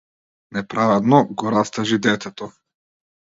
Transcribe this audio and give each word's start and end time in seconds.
Неправедно 0.55 1.19
го 1.43 1.51
растажи 1.55 1.99
детето. 2.07 2.51